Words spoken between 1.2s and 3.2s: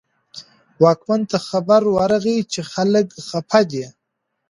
ته خبر ورغی چې خلک